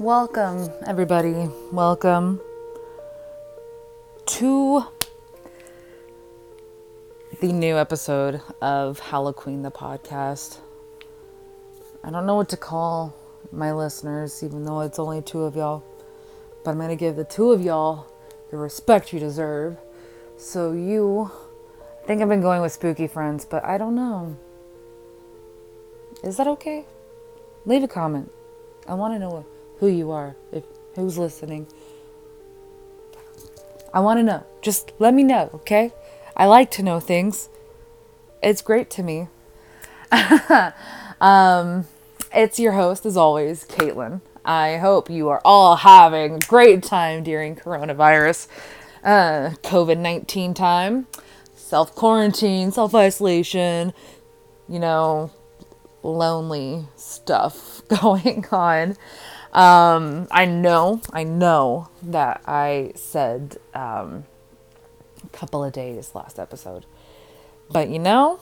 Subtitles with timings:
[0.00, 1.50] Welcome, everybody.
[1.70, 2.40] Welcome
[4.24, 4.84] to
[7.40, 10.60] the new episode of Halloween, the podcast.
[12.02, 13.14] I don't know what to call
[13.52, 15.84] my listeners, even though it's only two of y'all,
[16.64, 18.06] but I'm going to give the two of y'all
[18.50, 19.76] the respect you deserve.
[20.38, 21.30] So, you,
[22.02, 24.38] I think I've been going with spooky friends, but I don't know.
[26.24, 26.86] Is that okay?
[27.66, 28.32] Leave a comment.
[28.88, 29.44] I want to know
[29.82, 30.62] who you are, if
[30.94, 31.66] who's listening.
[33.92, 34.46] I want to know.
[34.62, 35.90] Just let me know, okay?
[36.36, 37.48] I like to know things.
[38.40, 39.26] It's great to me.
[41.20, 41.86] um,
[42.32, 44.20] it's your host, as always, Caitlin.
[44.44, 48.46] I hope you are all having a great time during coronavirus,
[49.02, 51.08] uh, COVID 19 time,
[51.56, 53.92] self quarantine, self isolation,
[54.68, 55.32] you know,
[56.04, 58.96] lonely stuff going on.
[59.52, 64.24] Um, I know, I know that I said um,
[65.22, 66.86] a couple of days last episode.
[67.70, 68.40] But you know,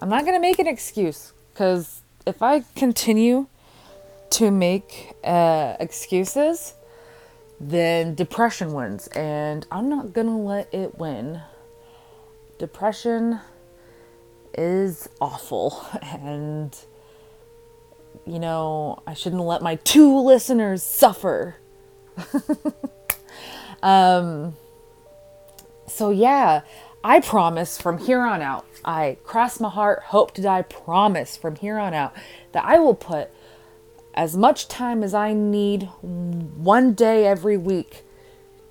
[0.00, 3.46] I'm not to make an excuse because if I continue
[4.30, 6.74] to make uh, excuses,
[7.58, 9.08] then depression wins.
[9.08, 11.40] And I'm not to let it win.
[12.58, 13.40] Depression
[14.56, 15.86] is awful.
[16.02, 16.76] And
[18.26, 21.56] you know, I shouldn't let my two listeners suffer.
[23.82, 24.56] um,
[25.86, 26.62] so, yeah,
[27.02, 31.56] I promise from here on out, I cross my heart, hope to die, promise from
[31.56, 32.14] here on out
[32.52, 33.30] that I will put
[34.14, 38.04] as much time as I need one day every week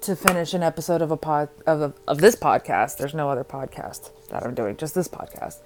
[0.02, 2.98] to finish an episode of a pod of, a, of this podcast.
[2.98, 5.58] There's no other podcast that I'm doing, just this podcast.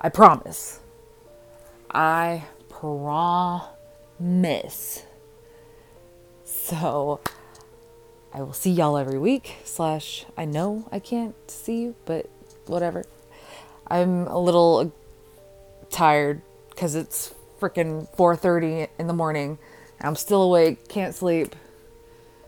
[0.00, 0.80] I promise.
[1.90, 2.44] I
[2.82, 3.70] promise.
[6.44, 7.20] So
[8.34, 9.58] I will see y'all every week.
[9.64, 12.28] Slash, I know I can't see you, but
[12.66, 13.04] whatever.
[13.86, 14.92] I'm a little
[15.90, 19.58] tired because it's freaking 4:30 in the morning.
[20.00, 21.54] I'm still awake, can't sleep.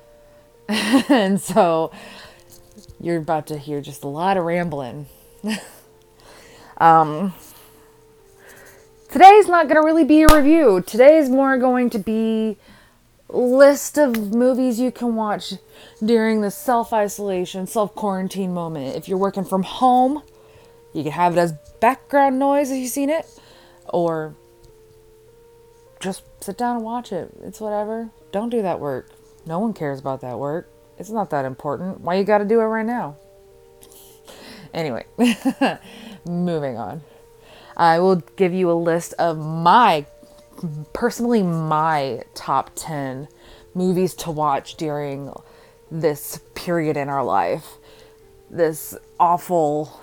[0.69, 1.93] and so
[2.99, 5.07] you're about to hear just a lot of rambling.
[6.79, 7.33] um
[9.15, 10.83] today's not going to really be a review.
[10.85, 12.57] Today's more going to be
[13.29, 15.55] list of movies you can watch
[16.05, 18.97] during the self-isolation, self-quarantine moment.
[18.97, 20.25] If you're working from home,
[20.93, 23.25] you can have it as background noise if you've seen it
[23.89, 24.35] or
[26.01, 27.31] just sit down and watch it.
[27.45, 28.11] It's whatever.
[28.33, 29.11] Don't do that work.
[29.47, 30.69] No one cares about that work.
[30.99, 32.01] It's not that important.
[32.01, 33.17] Why you got to do it right now?
[34.73, 35.07] Anyway,
[36.27, 37.01] moving on.
[37.77, 40.07] I will give you a list of my,
[40.93, 43.29] personally, my top 10
[43.75, 45.33] movies to watch during
[45.91, 47.75] this period in our life,
[48.51, 50.01] this awful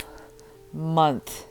[0.73, 1.45] month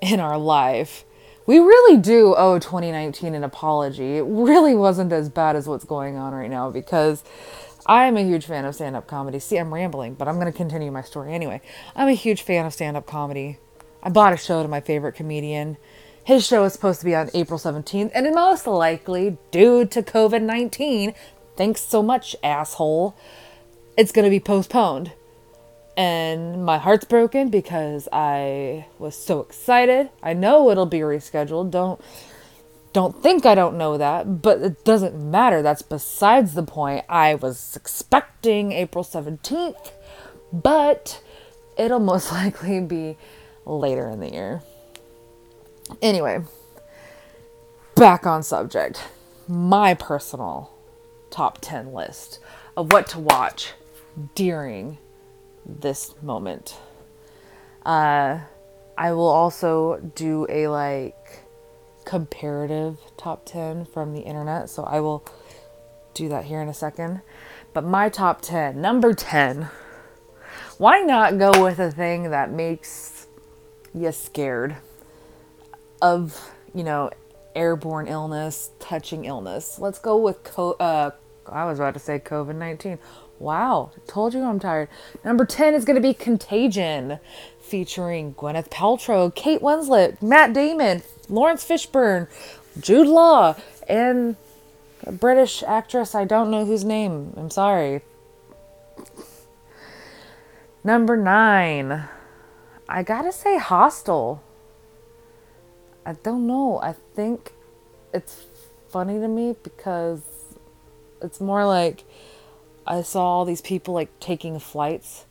[0.00, 1.04] in our life.
[1.46, 4.16] We really do owe 2019 an apology.
[4.16, 7.22] It really wasn't as bad as what's going on right now because
[7.86, 9.38] I am a huge fan of stand up comedy.
[9.38, 11.60] See, I'm rambling, but I'm going to continue my story anyway.
[11.94, 13.58] I'm a huge fan of stand up comedy.
[14.04, 15.78] I bought a show to my favorite comedian.
[16.22, 20.42] His show is supposed to be on April 17th, and most likely, due to COVID
[20.42, 21.14] 19,
[21.56, 23.16] thanks so much, asshole,
[23.96, 25.12] it's going to be postponed.
[25.96, 30.10] And my heart's broken because I was so excited.
[30.22, 31.70] I know it'll be rescheduled.
[31.70, 32.00] Don't
[32.92, 35.62] don't think I don't know that, but it doesn't matter.
[35.62, 37.04] That's besides the point.
[37.08, 39.92] I was expecting April 17th,
[40.52, 41.22] but
[41.76, 43.16] it'll most likely be
[43.64, 44.62] later in the year.
[46.00, 46.42] Anyway,
[47.94, 49.02] back on subject.
[49.46, 50.72] My personal
[51.30, 52.38] top 10 list
[52.76, 53.72] of what to watch
[54.34, 54.98] during
[55.66, 56.76] this moment.
[57.84, 58.40] Uh,
[58.96, 61.40] I will also do a like
[62.04, 65.24] comparative top 10 from the internet, so I will
[66.14, 67.20] do that here in a second.
[67.72, 69.68] But my top 10, number 10.
[70.78, 73.13] Why not go with a thing that makes
[73.94, 74.76] you scared
[76.02, 77.10] of, you know,
[77.54, 79.78] airborne illness, touching illness.
[79.78, 81.12] Let's go with, co- uh,
[81.46, 82.98] I was about to say COVID 19.
[83.38, 84.88] Wow, told you I'm tired.
[85.24, 87.18] Number 10 is going to be Contagion,
[87.60, 92.28] featuring Gwyneth Paltrow, Kate Winslet, Matt Damon, Laurence Fishburne,
[92.80, 93.56] Jude Law,
[93.88, 94.36] and
[95.06, 97.34] a British actress, I don't know whose name.
[97.36, 98.02] I'm sorry.
[100.82, 102.04] Number 9.
[102.88, 104.42] I gotta say Hostel.
[106.06, 106.78] I don't know.
[106.82, 107.52] I think
[108.12, 108.44] it's
[108.88, 110.20] funny to me because
[111.24, 112.04] It's more like
[112.86, 115.24] I saw all these people like taking flights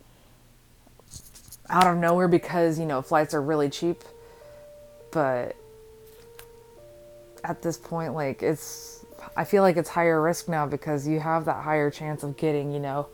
[1.69, 4.03] out of nowhere because, you know, flights are really cheap.
[5.11, 5.55] But
[7.43, 9.05] at this point, like, it's,
[9.37, 12.71] I feel like it's higher risk now because you have that higher chance of getting,
[12.71, 13.07] you know,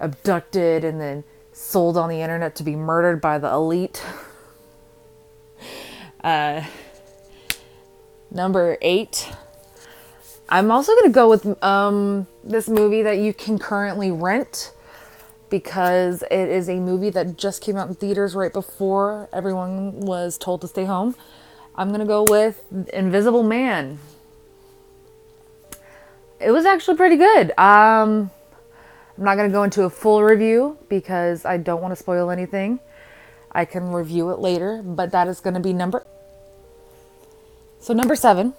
[0.00, 1.22] abducted and then
[1.56, 4.04] sold on the internet to be murdered by the elite.
[6.24, 6.64] Uh,
[8.32, 9.30] number eight.
[10.48, 14.72] I'm also going to go with um, this movie that you can currently rent
[15.50, 20.36] because it is a movie that just came out in theaters right before everyone was
[20.36, 21.14] told to stay home.
[21.76, 22.60] I'm going to go with
[22.92, 24.00] Invisible Man.
[26.40, 27.56] It was actually pretty good.
[27.56, 28.32] Um,
[29.16, 32.30] I'm not going to go into a full review because I don't want to spoil
[32.30, 32.80] anything.
[33.50, 36.06] I can review it later, but that is going to be number.
[37.80, 38.52] So, number seven.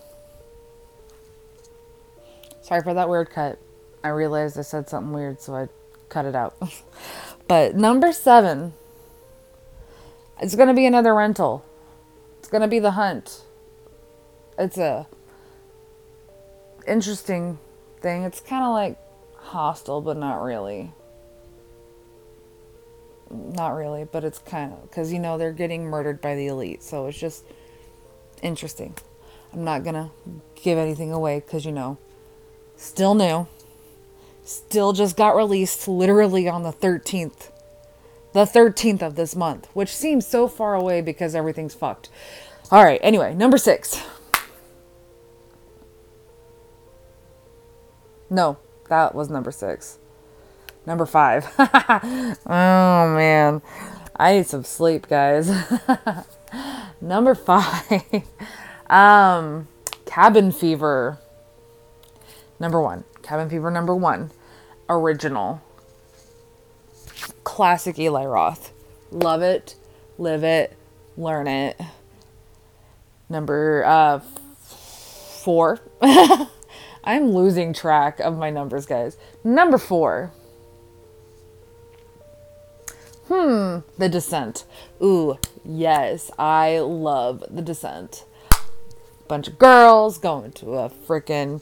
[2.61, 3.59] Sorry for that weird cut.
[4.03, 5.67] I realized I said something weird, so I
[6.09, 6.55] cut it out.
[7.47, 8.73] but number seven,
[10.41, 11.63] it's going to be another rental.
[12.39, 13.41] It's going to be The Hunt.
[14.57, 15.07] It's a
[16.87, 17.59] interesting
[18.01, 18.23] thing.
[18.23, 18.97] It's kind of like
[19.47, 20.91] Hostel, but not really.
[23.29, 26.83] Not really, but it's kind of because you know they're getting murdered by the elite,
[26.83, 27.45] so it's just
[28.41, 28.95] interesting.
[29.53, 30.11] I'm not gonna
[30.55, 31.97] give anything away because you know,
[32.75, 33.47] still new,
[34.43, 37.49] still just got released literally on the 13th,
[38.33, 42.09] the 13th of this month, which seems so far away because everything's fucked.
[42.69, 44.01] All right, anyway, number six.
[48.29, 48.57] No,
[48.89, 49.99] that was number six.
[50.85, 51.47] Number five.
[51.57, 53.61] oh man.
[54.15, 55.51] I need some sleep, guys.
[57.01, 58.03] number five.
[58.89, 59.67] um,
[60.05, 61.19] Cabin Fever.
[62.59, 63.03] Number one.
[63.21, 64.31] Cabin Fever number one.
[64.89, 65.61] Original.
[67.43, 68.71] Classic Eli Roth.
[69.11, 69.75] Love it,
[70.17, 70.75] live it,
[71.15, 71.79] learn it.
[73.29, 74.19] Number uh,
[75.39, 75.79] four.
[77.03, 79.17] I'm losing track of my numbers, guys.
[79.43, 80.31] Number four.
[83.27, 84.63] Hmm, The Descent.
[85.01, 88.25] Ooh, yes, I love The Descent.
[89.27, 91.61] Bunch of girls going to a freaking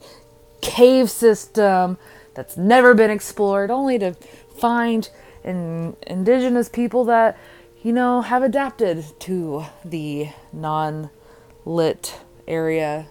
[0.61, 1.97] cave system
[2.35, 4.13] that's never been explored, only to
[4.55, 5.09] find
[5.43, 7.37] in indigenous people that,
[7.81, 11.09] you know, have adapted to the non
[11.65, 13.07] lit area.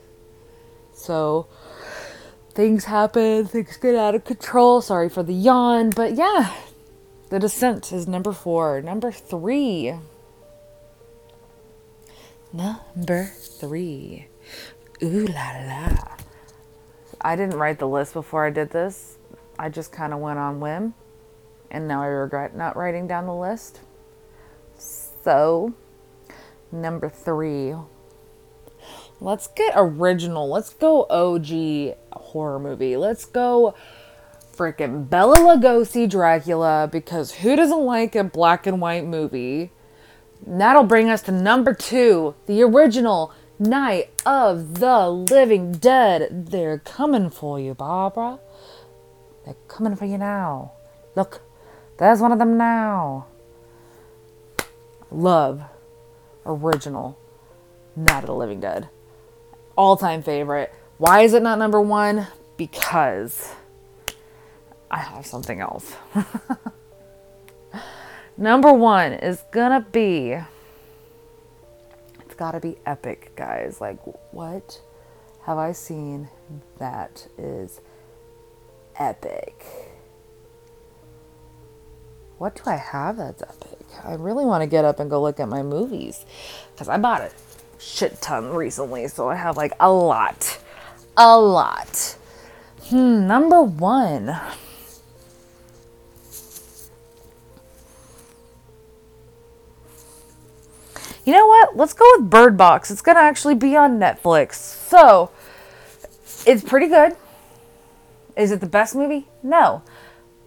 [0.92, 1.46] So,
[2.54, 4.80] things happen, things get out of control.
[4.80, 6.54] Sorry for the yawn, but yeah,
[7.30, 8.80] The Descent is number four.
[8.80, 9.94] Number three.
[12.52, 14.28] Number three.
[15.02, 16.16] Ooh la la.
[17.20, 19.18] I didn't write the list before I did this.
[19.58, 20.94] I just kind of went on whim.
[21.70, 23.80] And now I regret not writing down the list.
[24.76, 25.74] So,
[26.70, 27.74] number three.
[29.20, 30.48] Let's get original.
[30.48, 32.96] Let's go OG horror movie.
[32.96, 33.74] Let's go
[34.54, 39.70] freaking Bela Lugosi Dracula because who doesn't like a black and white movie?
[40.44, 46.50] And that'll bring us to number two, the original Night of the Living Dead.
[46.50, 48.40] They're coming for you, Barbara.
[49.44, 50.72] They're coming for you now.
[51.14, 51.42] Look,
[51.98, 53.26] there's one of them now.
[55.10, 55.62] Love
[56.44, 57.16] original
[57.94, 58.88] Night of the Living Dead.
[59.76, 60.72] All time favorite.
[60.98, 62.28] Why is it not number one?
[62.56, 63.52] Because
[64.90, 65.94] I have something else.
[68.36, 70.38] number one is gonna be.
[72.20, 73.80] It's gotta be epic, guys.
[73.80, 73.98] Like,
[74.32, 74.80] what
[75.42, 76.28] have I seen
[76.78, 77.80] that is
[78.96, 79.64] epic?
[82.38, 83.78] What do I have that's epic?
[84.04, 86.26] I really want to get up and go look at my movies
[86.72, 87.30] because I bought a
[87.84, 90.58] shit ton recently, so I have like a lot
[91.16, 92.16] a lot.
[92.88, 94.36] Hmm, number one.
[101.24, 101.76] You know what?
[101.76, 102.90] Let's go with Bird Box.
[102.90, 104.56] It's going to actually be on Netflix.
[104.56, 105.30] So,
[106.46, 107.16] it's pretty good.
[108.36, 109.26] Is it the best movie?
[109.42, 109.82] No.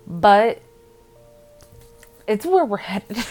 [0.06, 0.62] But
[2.28, 3.26] it's where we're headed.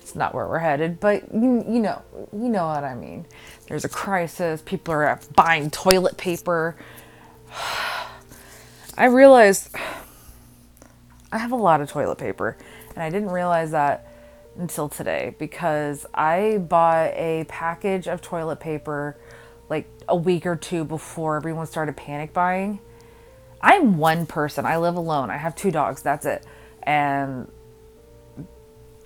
[0.00, 2.00] it's not where we're headed, but you you know,
[2.32, 3.26] you know what I mean.
[3.68, 4.62] There's a crisis.
[4.64, 6.76] People are buying toilet paper.
[8.98, 9.74] I realized
[11.32, 12.56] I have a lot of toilet paper,
[12.94, 14.12] and I didn't realize that
[14.58, 19.16] until today because I bought a package of toilet paper
[19.68, 22.80] like a week or two before everyone started panic buying.
[23.60, 24.64] I'm one person.
[24.64, 25.30] I live alone.
[25.30, 26.02] I have two dogs.
[26.02, 26.46] That's it.
[26.82, 27.50] And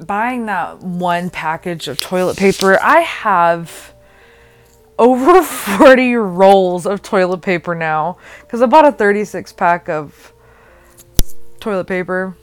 [0.06, 3.94] buying that one package of toilet paper, I have
[4.98, 5.42] over
[5.78, 10.32] 40 rolls of toilet paper now because I bought a 36 pack of
[11.58, 12.36] toilet paper.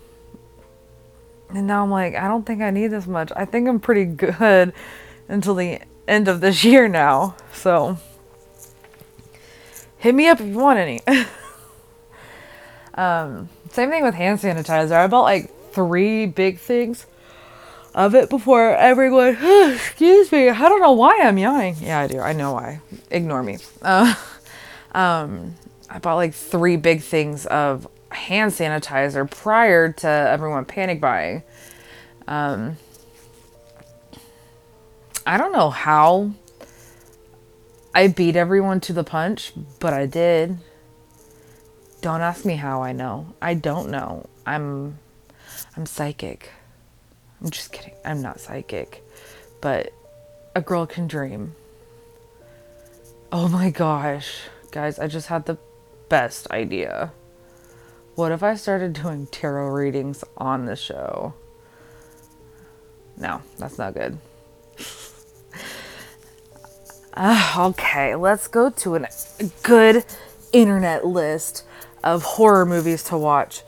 [1.49, 3.31] And now I'm like, I don't think I need this much.
[3.35, 4.73] I think I'm pretty good
[5.29, 7.35] until the end of this year now.
[7.53, 7.97] So
[9.97, 10.99] hit me up if you want any.
[12.95, 14.91] um, same thing with hand sanitizer.
[14.91, 17.05] I bought like three big things
[17.97, 19.35] of it before everyone.
[19.73, 20.49] excuse me.
[20.49, 21.75] I don't know why I'm yawning.
[21.81, 22.19] Yeah, I do.
[22.19, 22.79] I know why.
[23.09, 23.57] Ignore me.
[23.81, 24.13] Uh,
[24.93, 25.55] um,
[25.89, 31.41] I bought like three big things of hand sanitizer prior to everyone panic buying.
[32.27, 32.77] Um,
[35.25, 36.31] I don't know how
[37.95, 40.59] I beat everyone to the punch, but I did.
[42.01, 43.33] Don't ask me how I know.
[43.41, 44.27] I don't know.
[44.45, 44.99] I'm
[45.75, 46.51] I'm psychic.
[47.41, 47.93] I'm just kidding.
[48.03, 49.03] I'm not psychic.
[49.61, 49.93] But
[50.55, 51.55] a girl can dream.
[53.31, 54.41] Oh my gosh.
[54.71, 55.57] Guys, I just had the
[56.09, 57.11] best idea.
[58.15, 61.33] What if I started doing tarot readings on the show?
[63.17, 64.17] No, that's not good.
[67.13, 69.07] uh, okay, let's go to a
[69.63, 70.05] good
[70.53, 71.63] internet list
[72.03, 73.61] of horror movies to watch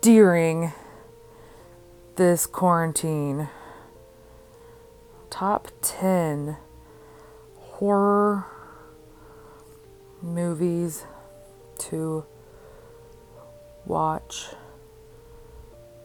[0.00, 0.72] during
[2.16, 3.48] this quarantine.
[5.30, 6.56] Top 10
[7.58, 8.46] horror
[10.22, 11.04] movies
[11.78, 12.24] to
[13.84, 14.46] watch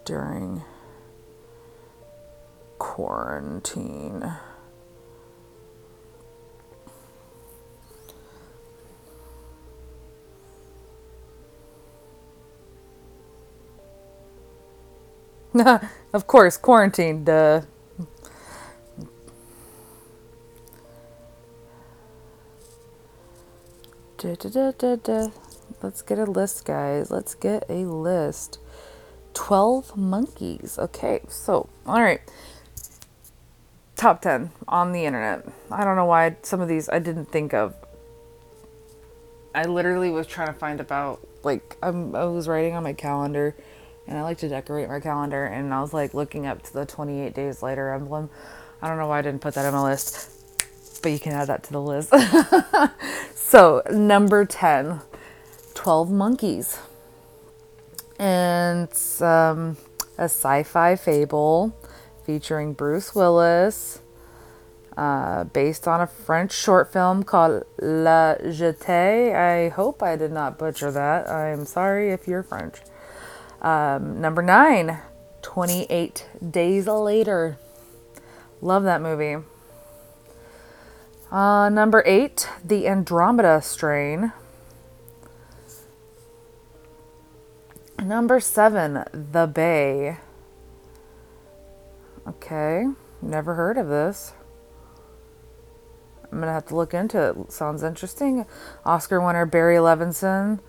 [0.04, 0.64] during
[2.80, 4.34] quarantine.
[16.14, 17.24] of course, quarantine.
[17.24, 17.62] Duh.
[24.18, 25.30] Da, da, da, da,
[25.82, 27.10] Let's get a list, guys.
[27.10, 28.60] Let's get a list.
[29.34, 30.78] 12 monkeys.
[30.78, 32.20] Okay, so, all right.
[33.96, 35.48] Top 10 on the internet.
[35.72, 37.74] I don't know why some of these I didn't think of.
[39.56, 43.56] I literally was trying to find about, like, I'm, I was writing on my calendar
[44.10, 45.46] and I like to decorate my calendar.
[45.46, 48.30] And I was like looking up to the 28 days later emblem.
[48.82, 50.32] I don't know why I didn't put that on my list,
[51.04, 52.12] but you can add that to the list.
[53.36, 55.02] so, number 10
[55.76, 56.80] 12 Monkeys.
[58.18, 59.78] And it's um,
[60.18, 61.74] a sci fi fable
[62.26, 64.02] featuring Bruce Willis.
[64.98, 69.34] Uh, based on a French short film called La Jetée.
[69.34, 71.30] I hope I did not butcher that.
[71.30, 72.80] I'm sorry if you're French.
[73.62, 75.00] Um, number nine,
[75.42, 77.58] 28 Days Later.
[78.62, 79.44] Love that movie.
[81.32, 84.34] Uh, number eight, The Andromeda Strain.
[88.02, 90.18] Number seven, The Bay.
[92.28, 92.86] Okay,
[93.22, 94.34] never heard of this.
[96.32, 97.52] I'm gonna have to look into it.
[97.52, 98.46] Sounds interesting.
[98.86, 100.60] Oscar winner Barry Levinson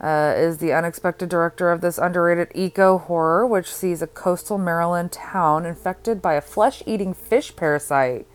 [0.00, 5.12] uh, is the unexpected director of this underrated eco horror, which sees a coastal Maryland
[5.12, 8.26] town infected by a flesh eating fish parasite.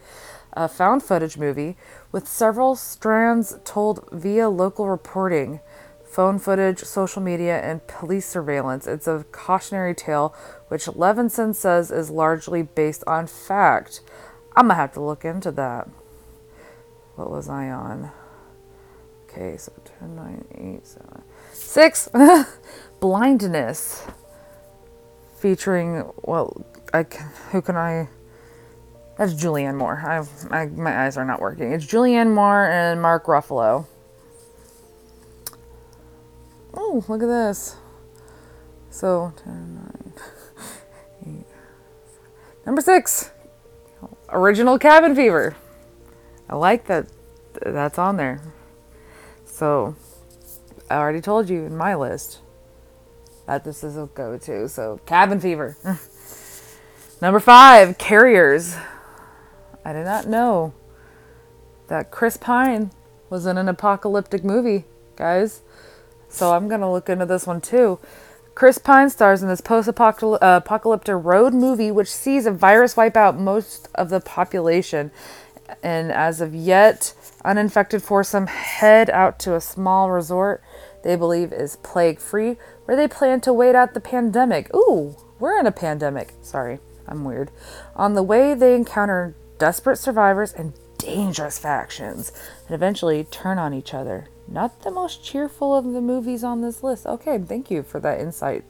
[0.53, 1.75] A found footage movie
[2.11, 5.59] with several strands told via local reporting,
[6.03, 8.87] phone footage, social media, and police surveillance.
[8.87, 10.33] It's a cautionary tale,
[10.69, 14.01] which Levinson says is largely based on fact.
[14.55, 15.87] I'm gonna have to look into that.
[17.15, 18.11] What was I on?
[19.29, 20.45] Okay, so 10, 9,
[20.81, 21.21] 8, 7.
[21.53, 22.09] Six,
[22.99, 24.05] blindness,
[25.37, 28.09] featuring well, I can, who can I?
[29.17, 30.03] That's Julianne Moore.
[30.05, 31.71] I've, I, my eyes are not working.
[31.71, 33.87] It's Julianne Moore and Mark Ruffalo.
[36.73, 37.75] Oh, look at this.
[38.91, 39.75] So, 10,
[41.23, 41.45] 9, 8.
[42.65, 43.31] Number six,
[44.29, 45.55] original cabin fever.
[46.49, 47.07] I like that
[47.65, 48.41] that's on there.
[49.45, 49.95] So,
[50.89, 52.39] I already told you in my list
[53.45, 54.69] that this is a go to.
[54.69, 55.77] So, cabin fever.
[57.21, 58.75] Number five, carriers.
[59.83, 60.73] I did not know
[61.87, 62.91] that Chris Pine
[63.29, 65.61] was in an apocalyptic movie, guys.
[66.29, 67.99] So, I'm going to look into this one too.
[68.57, 73.15] Chris Pine stars in this post uh, apocalyptic road movie, which sees a virus wipe
[73.15, 75.11] out most of the population.
[75.83, 80.63] And as of yet, uninfected foursome head out to a small resort
[81.03, 84.73] they believe is plague free, where they plan to wait out the pandemic.
[84.75, 86.33] Ooh, we're in a pandemic.
[86.41, 87.51] Sorry, I'm weird.
[87.95, 92.31] On the way, they encounter desperate survivors and dangerous factions
[92.65, 94.27] and eventually turn on each other.
[94.47, 97.05] Not the most cheerful of the movies on this list.
[97.05, 98.63] Okay, thank you for that insight.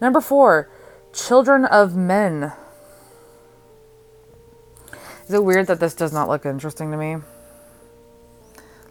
[0.00, 0.70] Number four,
[1.12, 2.52] Children of Men.
[5.28, 7.18] Is it weird that this does not look interesting to me?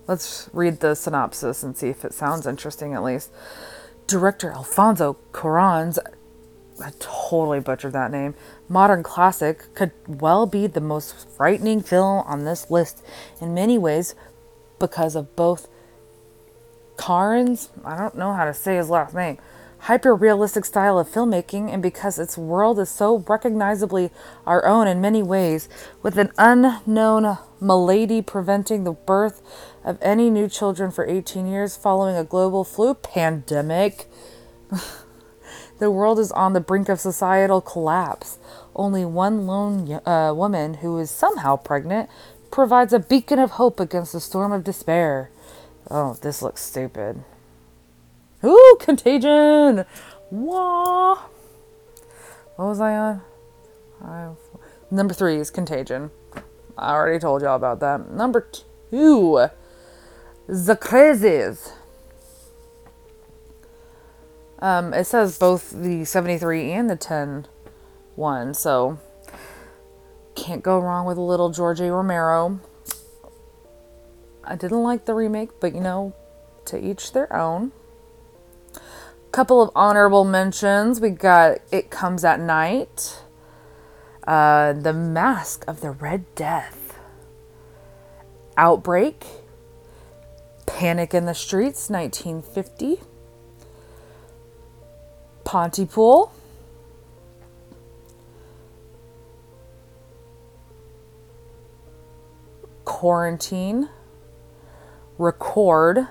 [0.08, 3.32] Let's read the synopsis and see if it sounds interesting at least.
[4.06, 6.00] Director Alfonso Cuarón's
[6.79, 8.36] I totally butchered that name.
[8.70, 13.03] Modern classic could well be the most frightening film on this list
[13.41, 14.13] in many ways
[14.77, 15.67] because of both
[16.96, 19.39] Karn's, I don't know how to say his last name,
[19.79, 24.10] hyper realistic style of filmmaking, and because its world is so recognizably
[24.46, 25.69] our own in many ways,
[26.01, 29.41] with an unknown malady preventing the birth
[29.84, 34.07] of any new children for 18 years following a global flu pandemic.
[35.79, 38.38] the world is on the brink of societal collapse.
[38.75, 42.10] Only one lone uh, woman, who is somehow pregnant,
[42.51, 45.31] provides a beacon of hope against the storm of despair.
[45.89, 47.24] Oh, this looks stupid.
[48.44, 49.86] Ooh, contagion!
[50.29, 51.15] Wah!
[52.56, 53.22] What was I on?
[54.89, 56.12] Number three is contagion.
[56.77, 58.12] I already told y'all about that.
[58.12, 58.48] Number
[58.89, 59.48] two,
[60.48, 61.72] the crazies.
[64.60, 67.48] Um, it says both the 73 and the 10
[68.15, 69.00] one, so
[70.36, 71.91] can't go wrong with a little George A.
[71.91, 72.60] Romero.
[74.44, 76.13] I didn't like the remake, but you know,
[76.65, 77.72] to each their own.
[79.31, 81.00] Couple of honorable mentions.
[81.00, 83.22] We got It Comes at Night,
[84.25, 86.98] uh, The Mask of the Red Death,
[88.57, 89.25] Outbreak,
[90.65, 93.01] Panic in the Streets, 1950,
[95.43, 96.32] Pontypool,
[102.86, 103.89] Quarantine,
[105.17, 106.08] Record,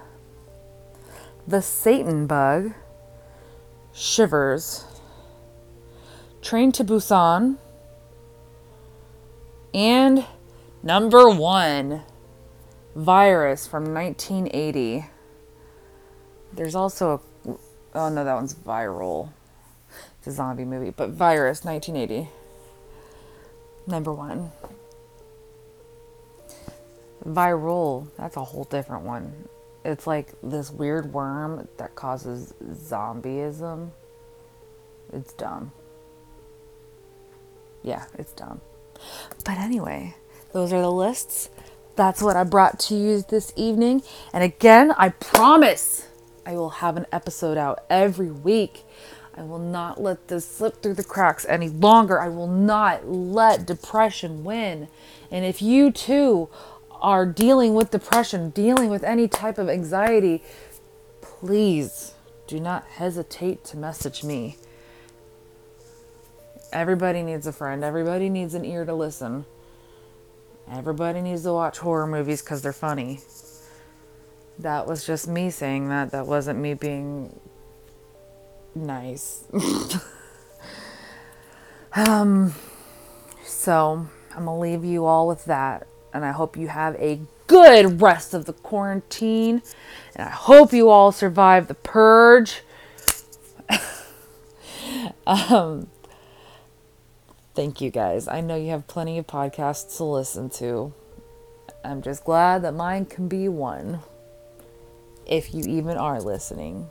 [1.47, 2.75] The Satan Bug,
[3.97, 4.85] Shivers,
[6.43, 7.57] Train to Busan,
[9.73, 10.27] and
[10.83, 12.03] number one,
[12.95, 15.07] Virus from 1980.
[16.53, 17.51] There's also a,
[17.95, 19.31] oh no, that one's viral.
[20.19, 22.29] It's a zombie movie, but Virus 1980.
[23.87, 24.53] Number one.
[27.27, 29.49] Viral, that's a whole different one.
[29.87, 33.91] It's like this weird worm that causes zombieism.
[35.13, 35.71] It's dumb.
[37.85, 38.61] Yeah, it's dumb.
[39.45, 40.17] But anyway,
[40.53, 41.51] those are the lists.
[41.95, 44.03] That's what I brought to you this evening.
[44.33, 46.09] And again, I promise
[46.45, 48.85] I will have an episode out every week.
[49.37, 52.21] I will not let this slip through the cracks any longer.
[52.21, 54.89] I will not let depression win.
[55.31, 56.49] And if you too
[57.07, 60.43] are dealing with depression, dealing with any type of anxiety,
[61.21, 62.15] please
[62.49, 64.57] do not hesitate to message me.
[66.73, 69.45] Everybody needs a friend, everybody needs an ear to listen.
[70.69, 73.21] Everybody needs to watch horror movies because they're funny.
[74.59, 76.11] That was just me saying that.
[76.11, 77.39] That wasn't me being
[78.75, 79.45] nice.
[81.95, 82.53] um,
[83.45, 88.01] so I'm gonna leave you all with that, and I hope you have a good
[88.01, 89.63] rest of the quarantine,
[90.15, 92.63] and I hope you all survive the purge.
[95.27, 95.89] um,
[97.57, 98.29] Thank you guys.
[98.29, 100.93] I know you have plenty of podcasts to listen to.
[101.83, 104.01] I'm just glad that mine can be one.
[105.27, 106.89] If you even are listening.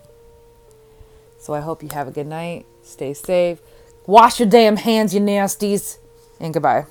[1.39, 2.65] So I hope you have a good night.
[2.81, 3.59] Stay safe.
[4.07, 5.99] Wash your damn hands, you nasties.
[6.39, 6.87] And goodbye.